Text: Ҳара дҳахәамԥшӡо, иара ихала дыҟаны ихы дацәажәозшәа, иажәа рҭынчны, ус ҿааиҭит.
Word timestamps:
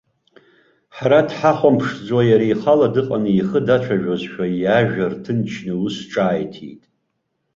Ҳара 0.95 1.19
дҳахәамԥшӡо, 1.27 2.19
иара 2.31 2.45
ихала 2.51 2.87
дыҟаны 2.93 3.29
ихы 3.39 3.59
дацәажәозшәа, 3.67 4.45
иажәа 4.61 5.05
рҭынчны, 5.13 5.73
ус 5.83 5.95
ҿааиҭит. 6.11 6.81